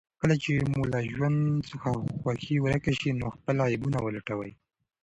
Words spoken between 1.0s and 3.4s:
ژوند څخه خوښي ورکه شي، نو